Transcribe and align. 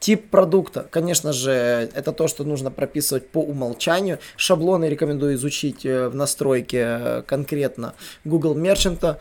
Тип 0.00 0.30
продукта, 0.30 0.86
конечно 0.90 1.34
же, 1.34 1.52
это 1.94 2.12
то, 2.12 2.26
что 2.26 2.42
нужно 2.42 2.70
прописывать 2.70 3.28
по 3.28 3.38
умолчанию. 3.38 4.18
Шаблоны 4.36 4.86
рекомендую 4.86 5.34
изучить 5.34 5.84
э, 5.84 6.08
в 6.08 6.14
настройке 6.14 6.78
э, 6.78 7.22
конкретно 7.26 7.92
Google 8.24 8.56
Merchant. 8.56 9.16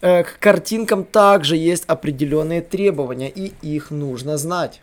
Э, 0.00 0.24
к 0.24 0.40
картинкам 0.40 1.04
также 1.04 1.56
есть 1.56 1.84
определенные 1.86 2.62
требования, 2.62 3.30
и 3.30 3.52
их 3.62 3.92
нужно 3.92 4.38
знать. 4.38 4.80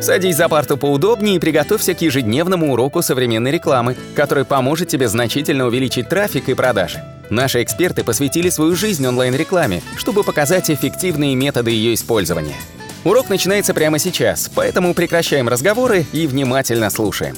Садись 0.00 0.36
за 0.36 0.48
парту 0.48 0.78
поудобнее 0.78 1.36
и 1.36 1.38
приготовься 1.38 1.92
к 1.92 2.00
ежедневному 2.00 2.72
уроку 2.72 3.02
современной 3.02 3.50
рекламы, 3.50 3.96
который 4.14 4.46
поможет 4.46 4.88
тебе 4.88 5.08
значительно 5.08 5.66
увеличить 5.66 6.08
трафик 6.08 6.48
и 6.48 6.54
продажи. 6.54 7.04
Наши 7.28 7.62
эксперты 7.62 8.02
посвятили 8.02 8.48
свою 8.48 8.76
жизнь 8.76 9.06
онлайн-рекламе, 9.06 9.82
чтобы 9.98 10.24
показать 10.24 10.70
эффективные 10.70 11.34
методы 11.34 11.70
ее 11.70 11.92
использования– 11.92 12.56
Урок 13.06 13.30
начинается 13.30 13.72
прямо 13.72 14.00
сейчас, 14.00 14.50
поэтому 14.52 14.92
прекращаем 14.92 15.48
разговоры 15.48 16.04
и 16.12 16.26
внимательно 16.26 16.90
слушаем. 16.90 17.36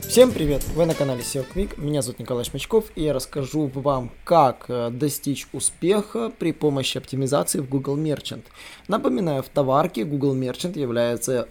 Всем 0.00 0.32
привет! 0.32 0.64
Вы 0.74 0.86
на 0.86 0.94
канале 0.94 1.20
SEO 1.20 1.46
Quick, 1.54 1.80
меня 1.80 2.02
зовут 2.02 2.18
Николай 2.18 2.42
Шмачков, 2.44 2.86
и 2.96 3.04
я 3.04 3.12
расскажу 3.12 3.70
вам, 3.72 4.10
как 4.24 4.64
э, 4.66 4.90
достичь 4.90 5.46
успеха 5.52 6.32
при 6.36 6.50
помощи 6.50 6.98
оптимизации 6.98 7.60
в 7.60 7.68
Google 7.68 7.96
Merchant. 7.96 8.42
Напоминаю, 8.88 9.44
в 9.44 9.48
товарке 9.48 10.02
Google 10.02 10.34
Merchant 10.34 10.76
является 10.76 11.46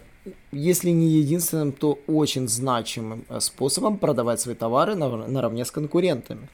если 0.52 0.90
не 0.90 1.08
единственным, 1.08 1.72
то 1.72 1.98
очень 2.06 2.48
значимым 2.48 3.24
э, 3.30 3.40
способом 3.40 3.96
продавать 3.96 4.42
свои 4.42 4.54
товары 4.54 4.94
наравне 4.94 5.64
с 5.64 5.70
конкурентами. 5.70 6.50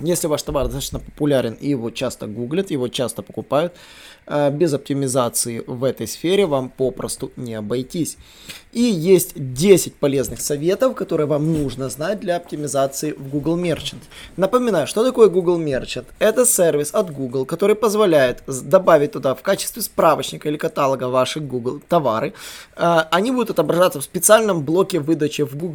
Если 0.00 0.26
ваш 0.26 0.42
товар 0.42 0.64
достаточно 0.64 0.98
популярен 0.98 1.54
и 1.60 1.68
его 1.68 1.90
часто 1.90 2.26
гуглят, 2.26 2.70
его 2.70 2.88
часто 2.88 3.22
покупают, 3.22 3.74
э, 4.26 4.50
без 4.50 4.72
оптимизации 4.72 5.62
в 5.66 5.84
этой 5.84 6.06
сфере 6.06 6.46
вам 6.46 6.70
попросту 6.70 7.30
не 7.36 7.54
обойтись. 7.54 8.16
И 8.72 8.80
есть 8.80 9.32
10 9.36 9.96
полезных 9.96 10.40
советов, 10.40 10.94
которые 10.94 11.26
вам 11.26 11.52
нужно 11.52 11.90
знать 11.90 12.20
для 12.20 12.36
оптимизации 12.36 13.12
в 13.12 13.28
Google 13.28 13.58
Merchant. 13.58 14.00
Напоминаю, 14.36 14.86
что 14.86 15.04
такое 15.04 15.28
Google 15.28 15.60
Merchant? 15.60 16.06
Это 16.18 16.46
сервис 16.46 16.94
от 16.94 17.10
Google, 17.10 17.44
который 17.44 17.76
позволяет 17.76 18.42
добавить 18.46 19.12
туда 19.12 19.34
в 19.34 19.42
качестве 19.42 19.82
справочника 19.82 20.48
или 20.48 20.56
каталога 20.56 21.08
ваши 21.08 21.40
Google 21.40 21.80
товары. 21.86 22.32
Э, 22.76 23.04
они 23.10 23.30
будут 23.30 23.50
отображаться 23.50 24.00
в 24.00 24.04
специальном 24.04 24.62
блоке 24.64 25.00
выдачи 25.00 25.42
в 25.42 25.54
Google 25.54 25.72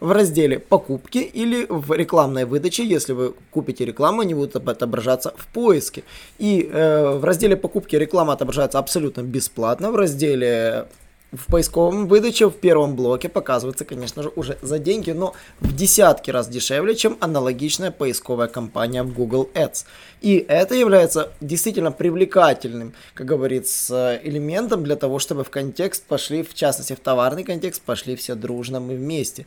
в 0.00 0.12
разделе 0.12 0.58
покупки 0.58 1.18
или 1.18 1.66
в 1.68 1.92
рекламной 1.92 2.44
выдаче, 2.44 2.84
если 2.84 3.12
вы 3.12 3.34
купите 3.56 3.86
рекламу, 3.86 4.20
они 4.20 4.34
будут 4.34 4.56
отображаться 4.56 5.32
в 5.36 5.46
поиске. 5.46 6.02
И 6.38 6.68
э, 6.70 7.18
в 7.18 7.24
разделе 7.24 7.56
покупки 7.56 7.96
реклама 7.96 8.32
отображается 8.32 8.78
абсолютно 8.78 9.22
бесплатно. 9.22 9.90
В 9.90 9.96
разделе 9.96 10.86
в 11.32 11.46
поисковом 11.46 12.06
выдаче 12.06 12.46
в 12.46 12.52
первом 12.52 12.94
блоке 12.94 13.28
показывается, 13.28 13.84
конечно 13.84 14.22
же, 14.22 14.30
уже 14.36 14.58
за 14.62 14.78
деньги, 14.78 15.10
но 15.10 15.34
в 15.60 15.74
десятки 15.74 16.30
раз 16.30 16.48
дешевле, 16.48 16.94
чем 16.94 17.16
аналогичная 17.20 17.90
поисковая 17.90 18.48
компания 18.48 19.02
в 19.02 19.12
Google 19.12 19.48
Ads. 19.54 19.86
И 20.22 20.44
это 20.48 20.74
является 20.74 21.30
действительно 21.40 21.92
привлекательным, 21.92 22.92
как 23.14 23.26
говорится, 23.26 24.20
элементом 24.22 24.84
для 24.84 24.96
того, 24.96 25.18
чтобы 25.18 25.44
в 25.44 25.50
контекст 25.50 26.04
пошли, 26.04 26.42
в 26.42 26.54
частности 26.54 26.94
в 26.94 27.00
товарный 27.00 27.44
контекст, 27.44 27.82
пошли 27.82 28.16
все 28.16 28.34
дружно 28.34 28.80
мы 28.80 28.94
вместе. 28.96 29.46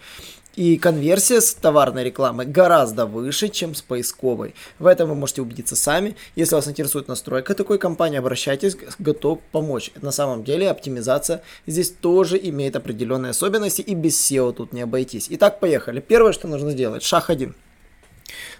И 0.55 0.77
конверсия 0.77 1.41
с 1.41 1.53
товарной 1.53 2.03
рекламы 2.03 2.43
гораздо 2.45 3.05
выше, 3.05 3.49
чем 3.49 3.75
с 3.75 3.81
поисковой. 3.81 4.55
В 4.77 4.87
этом 4.87 5.07
вы 5.09 5.15
можете 5.15 5.41
убедиться 5.41 5.75
сами. 5.75 6.15
Если 6.35 6.55
вас 6.55 6.67
интересует 6.67 7.07
настройка 7.07 7.53
такой 7.53 7.77
компании, 7.77 8.17
обращайтесь, 8.17 8.75
готов 8.97 9.39
помочь. 9.51 9.91
На 10.01 10.11
самом 10.11 10.43
деле 10.43 10.69
оптимизация 10.69 11.43
здесь 11.67 11.91
тоже 11.91 12.37
имеет 12.41 12.75
определенные 12.75 13.29
особенности 13.29 13.81
и 13.81 13.93
без 13.93 14.19
SEO 14.19 14.51
тут 14.53 14.73
не 14.73 14.81
обойтись. 14.81 15.27
Итак, 15.29 15.59
поехали. 15.59 15.99
Первое, 15.99 16.33
что 16.33 16.47
нужно 16.47 16.71
сделать, 16.71 17.03
шаг 17.03 17.29
один. 17.29 17.55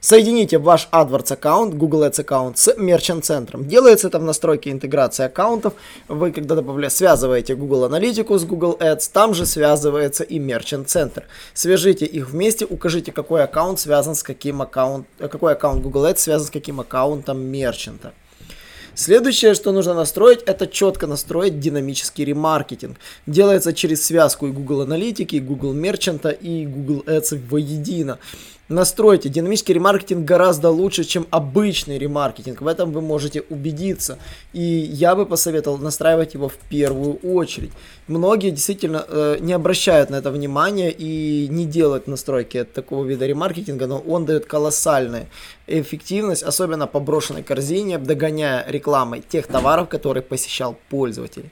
Соедините 0.01 0.57
ваш 0.57 0.87
AdWords 0.91 1.33
аккаунт, 1.33 1.73
Google 1.73 2.09
Ads 2.09 2.21
аккаунт 2.21 2.57
с 2.57 2.73
Merchant 2.75 3.21
центром. 3.21 3.67
Делается 3.67 4.07
это 4.07 4.19
в 4.19 4.23
настройке 4.23 4.71
интеграции 4.71 5.25
аккаунтов. 5.25 5.73
Вы 6.07 6.31
когда 6.31 6.55
добавляете, 6.55 6.95
связываете 6.95 7.55
Google 7.55 7.85
Аналитику 7.85 8.37
с 8.37 8.45
Google 8.45 8.77
Ads, 8.79 9.09
там 9.11 9.33
же 9.33 9.45
связывается 9.45 10.23
и 10.23 10.39
Merchant 10.39 10.85
центр. 10.85 11.25
Свяжите 11.53 12.05
их 12.05 12.29
вместе, 12.29 12.65
укажите, 12.65 13.11
какой 13.11 13.43
аккаунт 13.43 13.79
связан 13.79 14.15
с 14.15 14.23
каким 14.23 14.61
аккаунт, 14.61 15.07
какой 15.17 15.53
аккаунт 15.53 15.83
Google 15.83 16.05
Ads 16.05 16.17
связан 16.17 16.47
с 16.47 16.51
каким 16.51 16.79
аккаунтом 16.79 17.37
Merchant. 17.37 18.11
Следующее, 18.95 19.53
что 19.53 19.71
нужно 19.71 19.93
настроить, 19.93 20.41
это 20.45 20.67
четко 20.67 21.07
настроить 21.07 21.59
динамический 21.59 22.25
ремаркетинг. 22.25 22.97
Делается 23.25 23.71
через 23.71 24.05
связку 24.05 24.47
и 24.47 24.51
Google 24.51 24.81
Аналитики, 24.81 25.37
и 25.37 25.39
Google 25.39 25.73
Merchant, 25.73 26.37
и 26.37 26.65
Google 26.65 27.03
Ads 27.05 27.39
воедино. 27.49 28.19
Настройте. 28.69 29.29
Динамический 29.29 29.73
ремаркетинг 29.73 30.23
гораздо 30.23 30.69
лучше, 30.69 31.03
чем 31.03 31.25
обычный 31.31 31.97
ремаркетинг. 31.97 32.61
В 32.61 32.67
этом 32.67 32.91
вы 32.91 33.01
можете 33.01 33.41
убедиться. 33.49 34.19
И 34.53 34.61
я 34.61 35.15
бы 35.15 35.25
посоветовал 35.25 35.79
настраивать 35.79 36.35
его 36.35 36.49
в 36.49 36.55
первую 36.69 37.15
очередь. 37.15 37.71
Многие 38.07 38.51
действительно 38.51 39.03
э, 39.07 39.37
не 39.39 39.53
обращают 39.53 40.11
на 40.11 40.17
это 40.17 40.29
внимания 40.29 40.91
и 40.91 41.47
не 41.49 41.65
делают 41.65 42.05
настройки 42.05 42.63
такого 42.63 43.05
вида 43.05 43.25
ремаркетинга, 43.25 43.87
но 43.87 43.97
он 43.97 44.25
дает 44.25 44.45
колоссальную 44.45 45.25
эффективность, 45.65 46.43
особенно 46.43 46.85
по 46.85 46.99
брошенной 46.99 47.41
корзине, 47.41 47.97
догоняя 47.97 48.63
рекламой 48.67 49.23
тех 49.27 49.47
товаров, 49.47 49.89
которые 49.89 50.21
посещал 50.21 50.77
пользователь. 50.89 51.49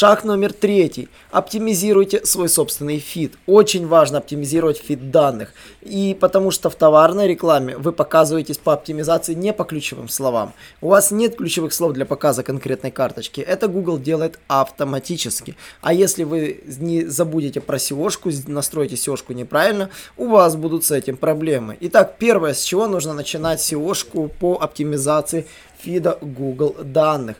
Шаг 0.00 0.24
номер 0.24 0.54
третий. 0.54 1.10
Оптимизируйте 1.30 2.24
свой 2.24 2.48
собственный 2.48 2.98
фид. 2.98 3.34
Очень 3.46 3.86
важно 3.86 4.16
оптимизировать 4.16 4.78
фид 4.78 5.10
данных. 5.10 5.52
И 5.82 6.16
потому 6.18 6.50
что 6.50 6.70
в 6.70 6.74
товарной 6.74 7.28
рекламе 7.28 7.76
вы 7.76 7.92
показываетесь 7.92 8.56
по 8.56 8.72
оптимизации 8.72 9.34
не 9.34 9.52
по 9.52 9.64
ключевым 9.64 10.08
словам. 10.08 10.54
У 10.80 10.88
вас 10.88 11.10
нет 11.10 11.36
ключевых 11.36 11.74
слов 11.74 11.92
для 11.92 12.06
показа 12.06 12.42
конкретной 12.42 12.90
карточки. 12.90 13.42
Это 13.42 13.68
Google 13.68 13.98
делает 13.98 14.38
автоматически. 14.48 15.54
А 15.82 15.92
если 15.92 16.24
вы 16.24 16.64
не 16.78 17.04
забудете 17.04 17.60
про 17.60 17.76
SEO 17.76 17.95
-шку, 17.95 18.32
настроите 18.50 18.94
SEO 18.94 19.09
-шку 19.09 19.34
неправильно, 19.34 19.90
у 20.16 20.28
вас 20.28 20.56
будут 20.56 20.86
с 20.86 20.92
этим 20.92 21.18
проблемы. 21.18 21.76
Итак, 21.80 22.16
первое, 22.18 22.54
с 22.54 22.62
чего 22.62 22.86
нужно 22.86 23.12
начинать 23.12 23.60
SEO 23.60 23.86
-шку 23.86 24.30
по 24.40 24.54
оптимизации 24.62 25.46
фида 25.82 26.16
Google 26.22 26.74
данных 26.82 27.36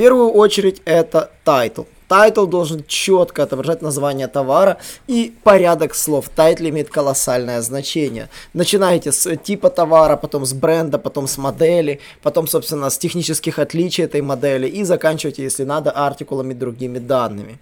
первую 0.00 0.30
очередь 0.30 0.80
это 0.86 1.30
title. 1.44 1.86
Title 2.08 2.46
должен 2.46 2.82
четко 2.88 3.42
отображать 3.42 3.82
название 3.82 4.28
товара 4.28 4.78
и 5.06 5.34
порядок 5.42 5.94
слов. 5.94 6.30
Title 6.34 6.64
имеет 6.70 6.88
колоссальное 6.88 7.60
значение. 7.60 8.30
Начинаете 8.54 9.12
с 9.12 9.36
типа 9.36 9.68
товара, 9.68 10.16
потом 10.16 10.46
с 10.46 10.54
бренда, 10.54 10.98
потом 10.98 11.26
с 11.26 11.36
модели, 11.36 12.00
потом, 12.22 12.46
собственно, 12.46 12.88
с 12.88 12.96
технических 12.96 13.58
отличий 13.58 14.04
этой 14.04 14.22
модели 14.22 14.66
и 14.66 14.84
заканчиваете, 14.84 15.42
если 15.42 15.64
надо, 15.64 15.90
артикулами 15.90 16.54
другими 16.54 16.98
данными. 16.98 17.58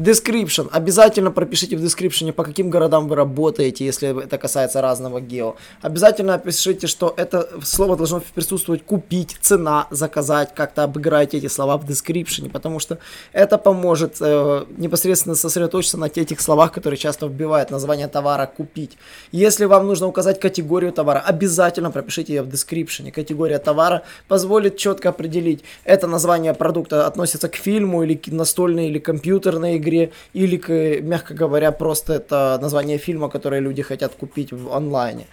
Description. 0.00 0.70
Обязательно 0.72 1.30
пропишите 1.30 1.76
в 1.76 1.84
description, 1.84 2.32
по 2.32 2.42
каким 2.42 2.70
городам 2.70 3.06
вы 3.06 3.16
работаете, 3.16 3.84
если 3.84 4.24
это 4.24 4.38
касается 4.38 4.80
разного 4.80 5.20
гео. 5.20 5.56
Обязательно 5.82 6.34
опишите, 6.34 6.86
что 6.86 7.12
это 7.18 7.46
слово 7.62 7.96
должно 7.98 8.22
присутствовать 8.34 8.82
купить, 8.82 9.36
цена, 9.42 9.88
заказать, 9.90 10.54
как-то 10.54 10.84
обыграйте 10.84 11.36
эти 11.36 11.48
слова 11.48 11.76
в 11.76 11.84
description, 11.84 12.48
потому 12.48 12.80
что 12.80 12.96
это 13.34 13.58
поможет 13.58 14.16
э, 14.20 14.64
непосредственно 14.78 15.34
сосредоточиться 15.34 15.98
на 15.98 16.08
тех 16.08 16.40
словах, 16.40 16.72
которые 16.72 16.96
часто 16.96 17.26
вбивают 17.26 17.70
название 17.70 18.08
товара 18.08 18.46
купить. 18.46 18.96
Если 19.32 19.66
вам 19.66 19.86
нужно 19.86 20.06
указать 20.06 20.40
категорию 20.40 20.92
товара, 20.92 21.18
обязательно 21.18 21.90
пропишите 21.90 22.36
ее 22.36 22.42
в 22.42 22.48
description. 22.48 23.10
Категория 23.12 23.58
товара 23.58 24.02
позволит 24.28 24.78
четко 24.78 25.10
определить, 25.10 25.62
это 25.84 26.06
название 26.06 26.54
продукта 26.54 27.06
относится 27.06 27.50
к 27.50 27.56
фильму 27.56 28.02
или 28.02 28.14
к 28.14 28.28
настольной 28.28 28.88
или 28.88 28.98
компьютерной 28.98 29.76
игре, 29.76 29.89
игре, 29.90 30.12
или, 30.32 31.00
мягко 31.00 31.34
говоря, 31.34 31.72
просто 31.72 32.14
это 32.14 32.58
название 32.62 32.98
фильма, 32.98 33.28
который 33.28 33.60
люди 33.60 33.82
хотят 33.82 34.14
купить 34.14 34.52
в 34.52 34.72
онлайне. 34.72 35.26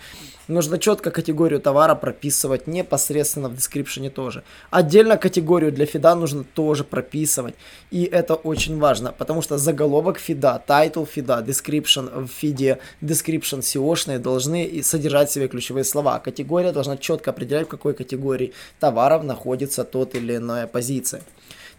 Нужно 0.48 0.78
четко 0.78 1.12
категорию 1.12 1.60
товара 1.60 1.94
прописывать 1.96 2.68
непосредственно 2.68 3.50
в 3.50 3.56
дескрипшене 3.56 4.10
тоже. 4.10 4.44
Отдельно 4.70 5.18
категорию 5.18 5.74
для 5.74 5.86
фида 5.86 6.16
нужно 6.16 6.46
тоже 6.46 6.86
прописывать. 6.86 7.56
И 7.92 8.04
это 8.06 8.36
очень 8.36 8.80
важно, 8.80 9.12
потому 9.12 9.42
что 9.42 9.58
заголовок 9.58 10.20
фида, 10.20 10.64
title 10.66 11.06
фида, 11.06 11.44
description 11.46 12.26
в 12.26 12.28
фиде, 12.28 12.80
description 13.02 13.60
SEO-шные 13.60 14.20
должны 14.20 14.82
содержать 14.84 15.30
в 15.30 15.34
себе 15.34 15.50
ключевые 15.50 15.84
слова. 15.84 16.20
Категория 16.20 16.72
должна 16.72 16.96
четко 16.96 17.32
определять, 17.32 17.66
в 17.66 17.70
какой 17.70 17.94
категории 17.94 18.54
товаров 18.80 19.24
находится 19.24 19.84
тот 19.84 20.16
или 20.16 20.38
иная 20.38 20.68
позиция. 20.68 21.22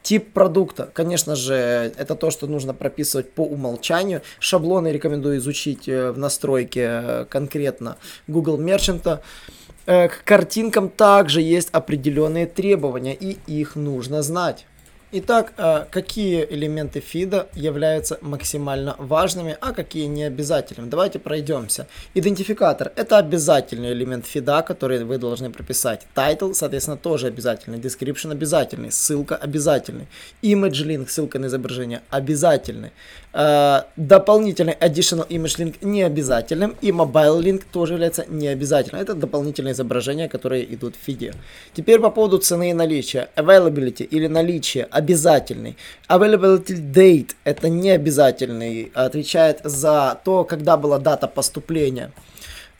Тип 0.08 0.32
продукта, 0.32 0.88
конечно 0.94 1.37
же, 1.37 1.93
это 1.99 2.14
то, 2.14 2.31
что 2.31 2.46
нужно 2.46 2.72
прописывать 2.72 3.31
по 3.31 3.43
умолчанию. 3.43 4.22
Шаблоны 4.40 4.88
рекомендую 4.88 5.37
изучить 5.37 5.87
э, 5.87 6.12
в 6.12 6.16
настройке 6.16 6.81
э, 6.81 7.26
конкретно 7.28 7.99
Google 8.26 8.58
Merchant. 8.58 9.20
Э, 9.84 10.08
к 10.08 10.25
картинкам 10.25 10.88
также 10.88 11.43
есть 11.43 11.69
определенные 11.72 12.46
требования, 12.46 13.14
и 13.14 13.37
их 13.46 13.76
нужно 13.76 14.22
знать. 14.22 14.64
Итак, 15.10 15.55
э, 15.56 15.87
какие 15.90 16.46
элементы 16.50 17.00
фида 17.00 17.46
являются 17.55 18.19
максимально 18.20 18.94
важными, 18.99 19.56
а 19.58 19.72
какие 19.72 20.05
не 20.05 20.25
обязательными? 20.25 20.90
Давайте 20.90 21.19
пройдемся. 21.19 21.87
Идентификатор– 22.12 22.93
это 22.96 23.16
обязательный 23.16 23.94
элемент 23.94 24.26
фида, 24.26 24.60
который 24.60 25.02
вы 25.05 25.16
должны 25.16 25.50
прописать. 25.50 26.06
Title, 26.14 26.52
соответственно, 26.52 26.99
тоже 26.99 27.28
обязательный. 27.28 27.78
Description 27.78 28.32
обязательный. 28.32 28.93
Ссылка 28.93 29.37
обязательный. 29.37 30.08
Image 30.43 30.84
link, 30.87 31.08
ссылка 31.08 31.38
на 31.38 31.46
изображение 31.46 32.02
обязательный. 32.10 32.90
Э, 33.32 33.84
дополнительный 33.96 34.76
additional 34.78 35.26
image 35.31 35.58
link 35.58 35.76
не 35.81 36.02
обязательным. 36.02 36.76
И 36.82 36.90
mobile 36.90 37.40
link 37.40 37.62
тоже 37.72 37.94
является 37.94 38.26
необязательным. 38.28 39.00
Это 39.00 39.14
дополнительные 39.14 39.72
изображения, 39.72 40.28
которые 40.28 40.75
идут 40.75 40.96
в 40.96 41.06
фиде. 41.06 41.32
Теперь 41.72 41.99
по 41.99 42.10
поводу 42.10 42.37
цены 42.37 42.70
и 42.70 42.75
наличия. 42.75 43.31
Availability 43.37 44.05
или 44.05 44.26
наличие 44.26 44.87
обязательный. 44.99 45.77
Availability 46.09 46.77
date 46.93 47.31
это 47.45 47.69
не 47.69 47.91
обязательный, 47.91 48.91
отвечает 48.95 49.61
за 49.65 50.21
то, 50.25 50.45
когда 50.45 50.77
была 50.77 50.99
дата 50.99 51.27
поступления. 51.27 52.12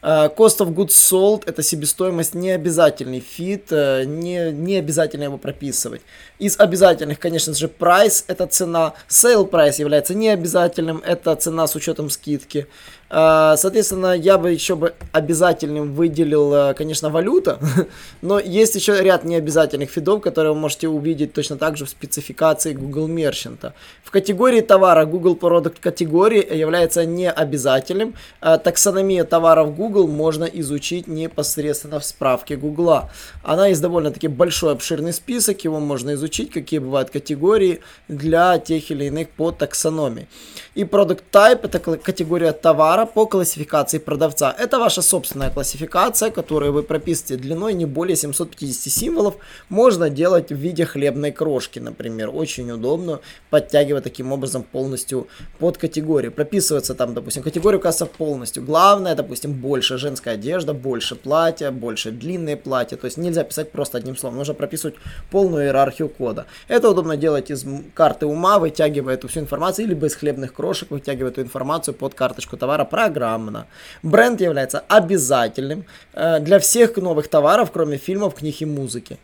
Э, 0.01 0.33
cost 0.33 0.61
of 0.61 0.73
goods 0.73 0.91
sold 0.91 1.43
это 1.45 1.61
себестоимость 1.61 2.33
не 2.33 2.51
обязательный 2.51 3.19
фид, 3.19 3.69
э, 3.73 4.05
не, 4.05 4.49
не 4.53 4.77
обязательно 4.77 5.23
его 5.23 5.37
прописывать. 5.37 6.01
Из 6.39 6.57
обязательных, 6.57 7.19
конечно 7.19 7.53
же, 7.53 7.67
price 7.67 8.23
это 8.27 8.47
цена, 8.47 8.93
sale 9.09 9.49
price 9.49 9.77
является 9.77 10.15
необязательным, 10.15 11.03
это 11.05 11.35
цена 11.35 11.67
с 11.67 11.75
учетом 11.75 12.09
скидки. 12.09 12.67
А, 13.09 13.57
соответственно, 13.57 14.13
я 14.13 14.37
бы 14.37 14.51
еще 14.51 14.75
бы 14.75 14.93
обязательным 15.11 15.93
выделил, 15.93 16.53
э, 16.53 16.73
конечно, 16.75 17.09
валюта, 17.09 17.59
но 18.21 18.39
есть 18.39 18.75
еще 18.75 19.01
ряд 19.01 19.23
необязательных 19.23 19.89
фидов, 19.89 20.21
которые 20.21 20.53
вы 20.53 20.59
можете 20.59 20.87
увидеть 20.87 21.33
точно 21.33 21.57
так 21.57 21.75
же 21.75 21.85
в 21.85 21.89
спецификации 21.89 22.73
Google 22.73 23.07
Merchant. 23.09 23.73
В 24.03 24.11
категории 24.11 24.61
товара 24.61 25.05
Google 25.05 25.35
Product 25.35 25.77
категории 25.79 26.55
является 26.55 27.05
необязательным. 27.05 28.13
А, 28.41 28.57
таксономия 28.57 29.23
товаров 29.23 29.75
Google 29.75 30.07
можно 30.07 30.45
изучить 30.45 31.07
непосредственно 31.07 31.99
в 31.99 32.05
справке 32.05 32.55
Google. 32.55 33.09
Она 33.43 33.67
есть 33.67 33.81
довольно-таки 33.81 34.27
большой 34.27 34.73
обширный 34.73 35.13
список, 35.13 35.63
его 35.63 35.79
можно 35.79 36.13
изучить, 36.13 36.51
какие 36.51 36.79
бывают 36.79 37.09
категории 37.09 37.81
для 38.07 38.57
тех 38.59 38.91
или 38.91 39.05
иных 39.05 39.29
по 39.29 39.51
таксономии. 39.51 40.27
И 40.75 40.83
Product 40.83 41.23
Type 41.31 41.59
это 41.63 41.79
категория 41.79 42.51
товара, 42.51 42.98
товара 42.99 43.05
по 43.05 43.25
классификации 43.25 43.99
продавца. 43.99 44.55
Это 44.57 44.79
ваша 44.79 45.01
собственная 45.01 45.49
классификация, 45.49 46.31
которую 46.31 46.73
вы 46.73 46.83
прописываете 46.83 47.37
длиной 47.37 47.73
не 47.73 47.85
более 47.85 48.15
750 48.15 48.93
символов. 48.93 49.35
Можно 49.69 50.09
делать 50.09 50.51
в 50.51 50.55
виде 50.55 50.85
хлебной 50.85 51.31
крошки, 51.31 51.79
например. 51.79 52.29
Очень 52.33 52.71
удобно, 52.71 53.19
подтягивая 53.49 54.01
таким 54.01 54.31
образом 54.31 54.63
полностью 54.63 55.27
под 55.59 55.77
категорию. 55.77 56.31
Прописывается 56.31 56.95
там, 56.95 57.13
допустим, 57.13 57.43
категория 57.43 57.77
указывается 57.77 58.17
полностью. 58.17 58.63
Главное, 58.63 59.15
допустим, 59.15 59.53
больше 59.53 59.97
женская 59.97 60.35
одежда, 60.35 60.73
больше 60.73 61.15
платья, 61.15 61.71
больше 61.71 62.11
длинные 62.11 62.57
платья. 62.57 62.97
То 62.97 63.05
есть 63.05 63.17
нельзя 63.17 63.43
писать 63.43 63.71
просто 63.71 63.97
одним 63.97 64.17
словом. 64.17 64.37
Нужно 64.37 64.53
прописывать 64.53 64.95
полную 65.31 65.65
иерархию 65.65 66.09
кода. 66.09 66.45
Это 66.67 66.89
удобно 66.89 67.17
делать 67.17 67.51
из 67.51 67.65
карты 67.93 68.25
ума, 68.25 68.59
вытягивая 68.59 69.13
эту 69.13 69.27
всю 69.27 69.39
информацию, 69.39 69.87
либо 69.87 70.07
из 70.07 70.15
хлебных 70.15 70.53
крошек, 70.53 70.91
вытягивая 70.91 71.31
эту 71.31 71.41
информацию 71.41 71.93
под 71.93 72.13
карточку 72.13 72.57
товара 72.57 72.88
программно. 72.89 73.65
Бренд 74.03 74.41
является 74.41 74.83
обязательным 74.87 75.85
э, 76.13 76.39
для 76.39 76.59
всех 76.59 76.97
новых 76.97 77.27
товаров, 77.27 77.71
кроме 77.71 77.97
фильмов, 77.97 78.35
книг 78.35 78.61
и 78.61 78.65
музыки. 78.65 79.17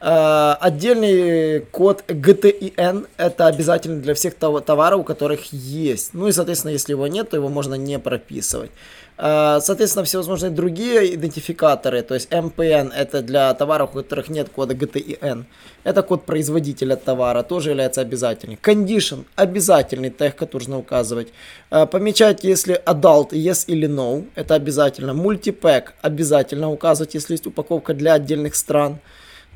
Uh, 0.00 0.54
отдельный 0.60 1.60
код 1.60 2.04
GTIN 2.08 3.06
это 3.18 3.46
обязательно 3.46 4.00
для 4.00 4.14
всех 4.14 4.34
товаров, 4.34 5.00
у 5.00 5.04
которых 5.04 5.52
есть. 5.52 6.14
Ну 6.14 6.26
и, 6.26 6.32
соответственно, 6.32 6.72
если 6.72 6.92
его 6.92 7.06
нет, 7.06 7.28
то 7.28 7.36
его 7.36 7.50
можно 7.50 7.74
не 7.74 7.98
прописывать. 7.98 8.70
Uh, 9.18 9.60
соответственно, 9.60 10.06
всевозможные 10.06 10.48
другие 10.48 11.14
идентификаторы, 11.14 12.00
то 12.00 12.14
есть 12.14 12.32
MPN 12.32 12.90
это 12.96 13.20
для 13.20 13.52
товаров, 13.52 13.90
у 13.92 13.98
которых 13.98 14.30
нет 14.30 14.48
кода 14.48 14.72
GTIN. 14.72 15.44
Это 15.84 16.02
код 16.02 16.24
производителя 16.24 16.96
товара, 16.96 17.42
тоже 17.42 17.68
является 17.68 18.00
обязательным. 18.00 18.58
Condition 18.62 19.26
обязательный 19.36 20.08
тег, 20.08 20.34
который 20.34 20.62
нужно 20.62 20.78
указывать. 20.78 21.28
Uh, 21.70 21.86
помечать, 21.86 22.42
если 22.42 22.82
adult, 22.86 23.32
yes 23.32 23.64
или 23.66 23.86
no, 23.86 24.24
это 24.34 24.54
обязательно. 24.54 25.10
Multipack 25.10 25.88
обязательно 26.00 26.70
указывать, 26.70 27.12
если 27.12 27.34
есть 27.34 27.46
упаковка 27.46 27.92
для 27.92 28.14
отдельных 28.14 28.54
стран. 28.54 29.00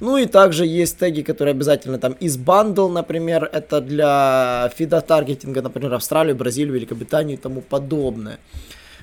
Ну 0.00 0.17
и 0.17 0.26
также 0.26 0.67
есть 0.67 0.99
теги, 0.99 1.23
которые 1.23 1.52
обязательно 1.52 1.99
там 1.99 2.14
из 2.14 2.37
бандл, 2.37 2.88
например, 2.88 3.49
это 3.52 3.81
для 3.81 4.70
фида 4.76 5.00
таргетинга, 5.00 5.62
например, 5.62 5.94
Австралию, 5.94 6.35
Бразилию, 6.35 6.75
Великобританию 6.75 7.38
и 7.38 7.41
тому 7.41 7.61
подобное. 7.61 8.38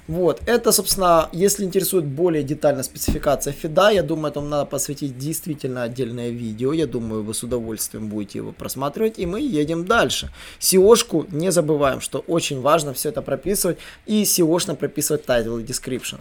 Вот, 0.07 0.41
это, 0.47 0.71
собственно, 0.71 1.29
если 1.31 1.63
интересует 1.63 2.05
более 2.05 2.43
детальная 2.43 2.83
спецификация 2.83 3.53
фида, 3.53 3.91
я 3.91 4.03
думаю, 4.03 4.31
этому 4.31 4.47
надо 4.47 4.65
посвятить 4.65 5.17
действительно 5.17 5.83
отдельное 5.83 6.29
видео. 6.29 6.73
Я 6.73 6.87
думаю, 6.87 7.23
вы 7.23 7.33
с 7.33 7.43
удовольствием 7.43 8.07
будете 8.07 8.39
его 8.39 8.51
просматривать, 8.51 9.19
и 9.19 9.25
мы 9.25 9.39
едем 9.39 9.85
дальше. 9.85 10.29
SEO-шку 10.59 11.27
не 11.31 11.51
забываем, 11.51 12.01
что 12.01 12.19
очень 12.27 12.59
важно 12.61 12.93
все 12.93 13.09
это 13.09 13.21
прописывать, 13.21 13.77
и 14.07 14.23
SEO-шно 14.23 14.75
прописывать 14.75 15.25
title 15.25 15.61
и 15.61 15.63
description. 15.63 16.19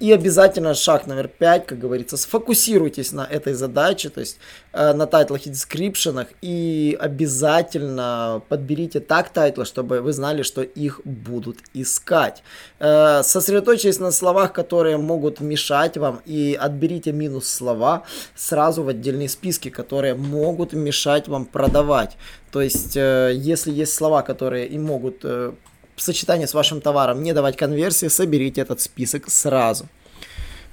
И 0.00 0.12
обязательно 0.12 0.74
шаг 0.74 1.08
номер 1.08 1.26
пять, 1.26 1.66
как 1.66 1.80
говорится, 1.80 2.16
сфокусируйтесь 2.16 3.12
на 3.12 3.24
этой 3.24 3.54
задаче, 3.54 4.10
то 4.10 4.20
есть 4.20 4.38
э, 4.72 4.92
на 4.92 5.06
тайтлах 5.06 5.46
и 5.46 5.50
дескрипшенах, 5.50 6.28
и 6.40 6.96
обязательно 7.00 8.42
подберите 8.48 9.00
так 9.00 9.30
тайтлы, 9.30 9.64
чтобы 9.64 10.00
вы 10.00 10.12
знали, 10.12 10.42
что 10.42 10.62
их 10.62 11.00
будут 11.04 11.58
искать. 11.74 12.44
Э, 12.78 13.22
сосредоточьтесь 13.24 13.98
на 13.98 14.12
словах, 14.12 14.52
которые 14.52 14.98
могут 14.98 15.40
мешать 15.40 15.96
вам, 15.96 16.20
и 16.26 16.56
отберите 16.60 17.10
минус 17.10 17.48
слова 17.48 18.04
сразу 18.36 18.84
в 18.84 18.88
отдельные 18.88 19.28
списки, 19.28 19.68
которые 19.68 20.14
могут 20.14 20.74
мешать 20.74 21.26
вам 21.26 21.44
продавать. 21.44 22.16
То 22.52 22.60
есть, 22.60 22.96
э, 22.96 23.32
если 23.34 23.72
есть 23.72 23.94
слова, 23.94 24.22
которые 24.22 24.68
и 24.68 24.78
могут 24.78 25.24
в 25.96 26.02
сочетании 26.02 26.46
с 26.46 26.54
вашим 26.54 26.80
товаром 26.80 27.22
не 27.22 27.32
давать 27.32 27.56
конверсии, 27.56 28.08
соберите 28.08 28.60
этот 28.60 28.80
список 28.80 29.30
сразу. 29.30 29.88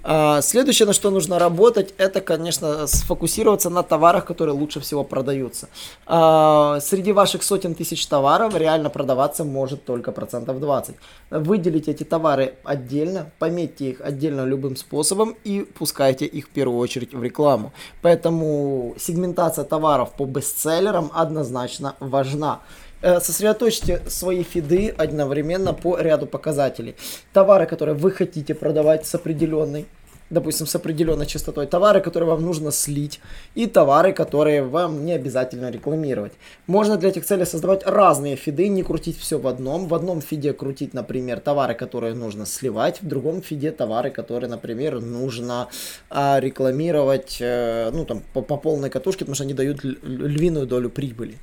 А, 0.02 0.42
следующее, 0.42 0.86
на 0.86 0.94
что 0.94 1.12
нужно 1.12 1.40
работать, 1.40 1.94
это, 1.98 2.22
конечно, 2.22 2.88
сфокусироваться 2.88 3.70
на 3.70 3.84
товарах, 3.84 4.26
которые 4.26 4.56
лучше 4.56 4.80
всего 4.80 5.04
продаются. 5.04 5.68
А, 6.06 6.80
среди 6.80 7.12
ваших 7.12 7.44
сотен 7.44 7.76
тысяч 7.76 8.06
товаров 8.08 8.56
реально 8.56 8.90
продаваться 8.90 9.44
может 9.44 9.84
только 9.84 10.12
процентов 10.12 10.60
20. 10.60 10.96
Выделите 11.32 11.92
эти 11.92 12.04
товары 12.04 12.56
отдельно, 12.64 13.32
пометьте 13.40 13.90
их 13.90 14.02
отдельно 14.02 14.46
любым 14.46 14.78
способом 14.78 15.36
и 15.44 15.68
пускайте 15.78 16.26
их 16.26 16.48
в 16.48 16.50
первую 16.50 16.80
очередь 16.80 17.14
в 17.14 17.22
рекламу. 17.22 17.74
Поэтому 18.02 18.96
сегментация 18.98 19.66
товаров 19.66 20.14
по 20.14 20.26
бестселлерам 20.26 21.12
однозначно 21.14 21.96
важна. 22.00 22.62
Э, 23.02 23.20
сосредоточьте 23.22 24.02
свои 24.08 24.44
фиды 24.44 24.94
одновременно 24.98 25.74
по 25.74 25.98
ряду 25.98 26.26
показателей. 26.26 26.96
Товары, 27.32 27.66
которые 27.66 27.96
вы 27.96 28.12
хотите 28.12 28.54
продавать 28.54 29.06
с 29.06 29.16
определенной 29.16 29.88
допустим, 30.30 30.68
с 30.68 30.76
определенной 30.76 31.26
частотой, 31.26 31.66
товары, 31.66 32.02
которые 32.02 32.30
вам 32.30 32.44
нужно 32.44 32.72
слить, 32.72 33.20
и 33.56 33.66
товары, 33.66 34.14
которые 34.14 34.62
вам 34.62 35.04
не 35.04 35.14
обязательно 35.14 35.72
рекламировать. 35.72 36.34
Можно 36.68 36.98
для 36.98 37.10
этих 37.10 37.26
целей 37.26 37.46
создавать 37.46 37.84
разные 37.84 38.36
фиды, 38.36 38.68
не 38.68 38.84
крутить 38.84 39.18
все 39.18 39.40
в 39.40 39.48
одном. 39.48 39.88
В 39.88 39.96
одном 39.96 40.22
фиде 40.22 40.54
крутить, 40.54 40.94
например, 40.94 41.40
товары, 41.40 41.74
которые 41.74 42.14
нужно 42.14 42.46
сливать, 42.46 43.02
в 43.02 43.08
другом 43.08 43.42
фиде 43.42 43.72
товары, 43.72 44.12
которые, 44.12 44.52
например, 44.52 45.02
нужно 45.02 45.68
а, 46.12 46.40
рекламировать, 46.40 47.38
э, 47.40 47.90
ну, 47.92 48.06
там, 48.06 48.22
по, 48.34 48.42
по 48.42 48.58
полной 48.58 48.92
катушке, 48.92 49.26
потому 49.26 49.34
что 49.34 49.46
они 49.46 49.54
дают 49.54 49.84
львиную 49.84 50.68
долю 50.68 50.92
прибыли. 50.92 51.38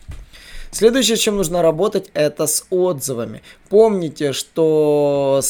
Следующее, 0.70 1.16
чем 1.16 1.36
нужно 1.36 1.62
работать, 1.62 2.10
это 2.14 2.46
с 2.46 2.66
отзывами. 2.70 3.42
Помните, 3.68 4.32
что 4.32 5.40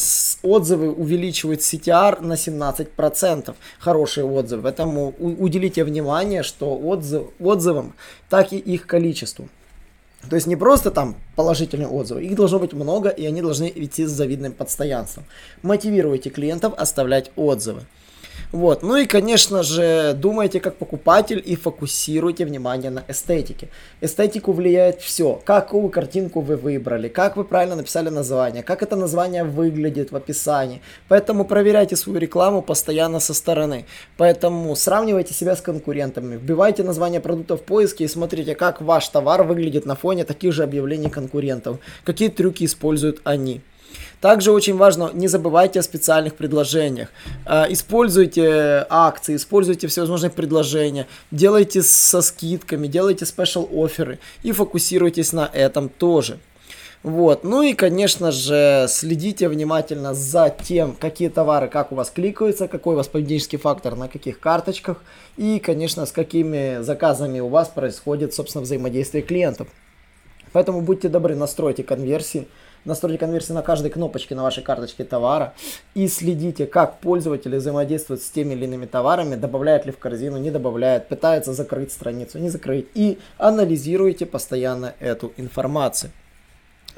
отзывы 0.41 0.91
увеличивают 0.91 1.61
CTR 1.61 2.21
на 2.21 2.33
17%. 2.33 3.55
Хорошие 3.79 4.25
отзывы. 4.25 4.63
Поэтому 4.63 5.13
уделите 5.19 5.83
внимание, 5.83 6.43
что 6.43 6.77
отзыв, 6.77 7.27
отзывам, 7.39 7.93
так 8.29 8.53
и 8.53 8.57
их 8.57 8.87
количеству. 8.87 9.49
То 10.29 10.35
есть 10.35 10.47
не 10.47 10.55
просто 10.55 10.91
там 10.91 11.15
положительные 11.35 11.87
отзывы, 11.87 12.23
их 12.23 12.35
должно 12.35 12.59
быть 12.59 12.73
много, 12.73 13.09
и 13.09 13.25
они 13.25 13.41
должны 13.41 13.71
идти 13.73 14.05
с 14.05 14.09
завидным 14.09 14.51
подстоянством. 14.51 15.25
Мотивируйте 15.61 16.29
клиентов 16.29 16.73
оставлять 16.77 17.31
отзывы. 17.35 17.83
Вот. 18.53 18.81
Ну 18.81 18.95
и, 18.95 19.05
конечно 19.05 19.61
же, 19.61 20.13
думайте 20.13 20.61
как 20.61 20.77
покупатель 20.77 21.43
и 21.45 21.57
фокусируйте 21.57 22.45
внимание 22.45 22.89
на 22.89 23.03
эстетике. 23.09 23.67
Эстетику 23.99 24.53
влияет 24.53 25.01
все. 25.01 25.41
Какую 25.43 25.89
картинку 25.89 26.39
вы 26.39 26.55
выбрали, 26.55 27.09
как 27.09 27.35
вы 27.35 27.43
правильно 27.43 27.75
написали 27.75 28.07
название, 28.07 28.63
как 28.63 28.83
это 28.83 28.95
название 28.95 29.43
выглядит 29.43 30.11
в 30.11 30.15
описании. 30.15 30.81
Поэтому 31.09 31.43
проверяйте 31.43 31.97
свою 31.97 32.19
рекламу 32.19 32.61
постоянно 32.61 33.19
со 33.19 33.33
стороны. 33.33 33.85
Поэтому 34.15 34.73
сравнивайте 34.77 35.33
себя 35.33 35.55
с 35.55 35.61
конкурентами, 35.61 36.37
вбивайте 36.37 36.83
название 36.83 37.19
продукта 37.19 37.57
в 37.57 37.63
поиске 37.63 38.05
и 38.05 38.07
смотрите, 38.07 38.55
как 38.55 38.81
ваш 38.81 39.09
товар 39.09 39.43
выглядит 39.43 39.85
на 39.85 39.95
фоне 39.95 40.23
таких 40.23 40.53
же 40.53 40.63
объявлений 40.63 41.09
конкурентов, 41.09 41.79
какие 42.05 42.29
трюки 42.29 42.63
используют 42.63 43.19
они. 43.25 43.61
Также 44.21 44.51
очень 44.51 44.75
важно, 44.75 45.11
не 45.13 45.27
забывайте 45.27 45.79
о 45.79 45.83
специальных 45.83 46.35
предложениях. 46.35 47.09
А, 47.45 47.67
используйте 47.69 48.85
акции, 48.89 49.35
используйте 49.35 49.87
всевозможные 49.87 50.31
предложения, 50.31 51.07
делайте 51.29 51.83
со 51.83 52.21
скидками, 52.21 52.87
делайте 52.87 53.25
спешл 53.25 53.69
оферы 53.71 54.19
и 54.41 54.51
фокусируйтесь 54.51 55.33
на 55.33 55.49
этом 55.53 55.89
тоже. 55.89 56.39
Вот. 57.03 57.43
Ну 57.43 57.61
и, 57.61 57.73
конечно 57.73 58.31
же, 58.31 58.87
следите 58.89 59.47
внимательно 59.49 60.15
за 60.15 60.49
тем, 60.49 60.95
какие 60.99 61.29
товары, 61.29 61.67
как 61.67 61.91
у 61.91 61.95
вас 61.95 62.09
кликаются, 62.09 62.67
какой 62.67 62.95
у 62.95 62.97
вас 62.97 63.07
поведенческий 63.07 63.59
фактор 63.59 63.95
на 63.95 64.07
каких 64.07 64.39
карточках 64.39 64.97
и, 65.37 65.59
конечно, 65.59 66.07
с 66.07 66.11
какими 66.11 66.81
заказами 66.81 67.39
у 67.39 67.49
вас 67.49 67.67
происходит, 67.67 68.33
собственно, 68.33 68.63
взаимодействие 68.63 69.23
клиентов. 69.23 69.67
Поэтому 70.53 70.81
будьте 70.81 71.07
добры, 71.07 71.35
настройте 71.35 71.83
конверсии, 71.83 72.47
настройте 72.85 73.19
конверсии 73.19 73.53
на 73.53 73.61
каждой 73.61 73.91
кнопочке 73.91 74.35
на 74.35 74.43
вашей 74.43 74.63
карточке 74.63 75.03
товара 75.03 75.53
и 75.93 76.07
следите, 76.07 76.65
как 76.65 76.99
пользователи 76.99 77.57
взаимодействуют 77.57 78.21
с 78.21 78.29
теми 78.29 78.53
или 78.53 78.65
иными 78.65 78.85
товарами, 78.85 79.35
добавляет 79.35 79.85
ли 79.85 79.91
в 79.91 79.97
корзину, 79.97 80.37
не 80.37 80.51
добавляет, 80.51 81.07
пытается 81.07 81.53
закрыть 81.53 81.91
страницу, 81.91 82.39
не 82.39 82.49
закрыть. 82.49 82.87
И 82.93 83.19
анализируйте 83.37 84.25
постоянно 84.25 84.93
эту 84.99 85.33
информацию. 85.37 86.11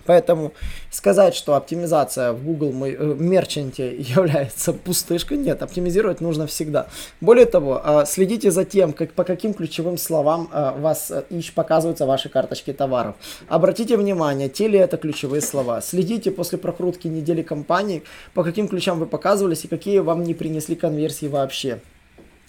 Поэтому 0.06 0.54
сказать, 0.92 1.36
что 1.36 1.56
оптимизация 1.56 2.34
в 2.34 2.44
Google 2.44 2.72
мерчанте 2.74 3.96
является 3.98 4.74
пустышкой, 4.74 5.38
нет, 5.38 5.62
оптимизировать 5.62 6.22
нужно 6.22 6.48
всегда. 6.48 6.88
Более 7.22 7.46
того, 7.46 7.82
а, 7.84 8.06
следите 8.06 8.52
за 8.52 8.66
тем, 8.66 8.94
как, 8.94 9.14
по 9.14 9.24
каким 9.24 9.54
ключевым 9.54 9.98
словам 9.98 10.50
а, 10.52 10.74
вас 10.78 11.12
э, 11.12 11.24
ищ, 11.30 11.54
показываются 11.54 12.06
ваши 12.06 12.30
карточки 12.30 12.74
товаров. 12.74 13.16
Обратите 13.48 13.98
внимание, 13.98 14.50
те 14.50 14.68
ли 14.68 14.80
это 14.80 14.98
ключевые 14.98 15.42
слова. 15.42 15.82
Следите 15.82 16.32
после 16.32 16.58
прокрутки 16.58 17.08
недели 17.08 17.42
компании, 17.42 18.04
по 18.34 18.44
каким 18.44 18.68
ключам 18.68 19.00
вы 19.00 19.06
показывались 19.06 19.66
и 19.66 19.68
какие 19.68 20.00
вам 20.00 20.24
не 20.24 20.34
принесли 20.34 20.76
конверсии 20.76 21.28
вообще. 21.28 21.80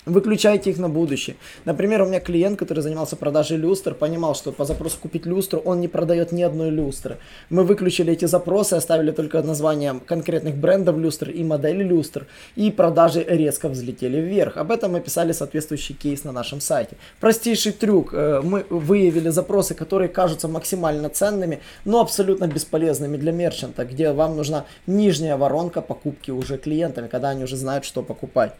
Выключайте 0.06 0.70
их 0.70 0.78
на 0.78 0.88
будущее. 0.88 1.36
Например, 1.66 2.00
у 2.00 2.06
меня 2.06 2.20
клиент, 2.20 2.58
который 2.58 2.80
занимался 2.80 3.16
продажей 3.16 3.58
люстр, 3.58 3.94
понимал, 3.94 4.34
что 4.34 4.50
по 4.50 4.64
запросу 4.64 4.96
купить 4.98 5.26
люстру 5.26 5.60
он 5.60 5.80
не 5.80 5.88
продает 5.88 6.32
ни 6.32 6.42
одной 6.42 6.70
люстры. 6.70 7.18
Мы 7.50 7.64
выключили 7.64 8.14
эти 8.14 8.24
запросы, 8.24 8.74
оставили 8.74 9.10
только 9.10 9.42
названия 9.42 10.00
конкретных 10.06 10.56
брендов 10.56 10.96
люстр 10.96 11.28
и 11.28 11.44
модели 11.44 11.82
люстр, 11.82 12.26
и 12.56 12.70
продажи 12.70 13.22
резко 13.28 13.68
взлетели 13.68 14.22
вверх. 14.22 14.56
Об 14.56 14.70
этом 14.70 14.92
мы 14.92 15.00
писали 15.00 15.32
соответствующий 15.32 15.94
кейс 15.94 16.24
на 16.24 16.32
нашем 16.32 16.62
сайте. 16.62 16.96
Простейший 17.20 17.72
трюк. 17.72 18.14
Э, 18.14 18.40
мы 18.42 18.64
выявили 18.70 19.28
запросы, 19.28 19.74
которые 19.74 20.08
кажутся 20.08 20.48
максимально 20.48 21.10
ценными, 21.10 21.60
но 21.84 22.00
абсолютно 22.00 22.46
бесполезными 22.46 23.18
для 23.18 23.32
мерчанта, 23.32 23.84
где 23.84 24.12
вам 24.12 24.34
нужна 24.34 24.64
нижняя 24.86 25.36
воронка 25.36 25.82
покупки 25.82 26.30
уже 26.30 26.56
клиентами, 26.56 27.08
когда 27.08 27.28
они 27.28 27.44
уже 27.44 27.58
знают, 27.58 27.84
что 27.84 28.02
покупать. 28.02 28.54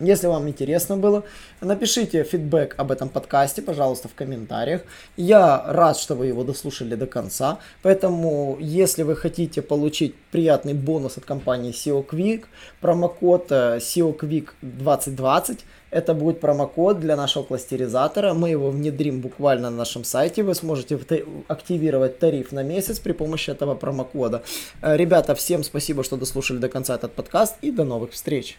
Если 0.00 0.28
вам 0.28 0.48
интересно 0.48 0.96
было, 0.96 1.24
напишите 1.60 2.22
фидбэк 2.22 2.74
об 2.78 2.92
этом 2.92 3.08
подкасте, 3.08 3.62
пожалуйста, 3.62 4.08
в 4.08 4.14
комментариях. 4.14 4.82
Я 5.16 5.64
рад, 5.66 5.96
что 5.96 6.14
вы 6.14 6.26
его 6.26 6.44
дослушали 6.44 6.94
до 6.94 7.06
конца. 7.06 7.58
Поэтому, 7.82 8.56
если 8.60 9.02
вы 9.02 9.16
хотите 9.16 9.60
получить 9.60 10.14
приятный 10.30 10.74
бонус 10.74 11.18
от 11.18 11.24
компании 11.24 11.72
SEO 11.72 12.06
Quick, 12.06 12.44
промокод 12.80 13.50
э, 13.50 13.78
SEO 13.78 14.16
Quick 14.16 14.50
2020, 14.62 15.64
это 15.90 16.14
будет 16.14 16.38
промокод 16.40 17.00
для 17.00 17.16
нашего 17.16 17.42
кластеризатора. 17.42 18.34
Мы 18.34 18.50
его 18.50 18.70
внедрим 18.70 19.20
буквально 19.20 19.70
на 19.70 19.78
нашем 19.78 20.04
сайте. 20.04 20.44
Вы 20.44 20.54
сможете 20.54 20.98
активировать 21.48 22.20
тариф 22.20 22.52
на 22.52 22.62
месяц 22.62 23.00
при 23.00 23.12
помощи 23.12 23.50
этого 23.50 23.74
промокода. 23.74 24.42
Э, 24.80 24.96
ребята, 24.96 25.34
всем 25.34 25.64
спасибо, 25.64 26.04
что 26.04 26.16
дослушали 26.16 26.58
до 26.58 26.68
конца 26.68 26.94
этот 26.94 27.14
подкаст 27.14 27.56
и 27.62 27.72
до 27.72 27.82
новых 27.82 28.12
встреч. 28.12 28.58